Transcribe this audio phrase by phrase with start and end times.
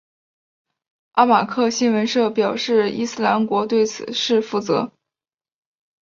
[1.11, 4.91] 阿马克新闻社表示伊斯兰国对此事负责。